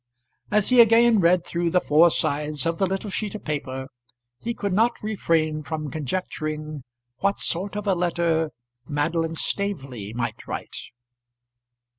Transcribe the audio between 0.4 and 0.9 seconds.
As he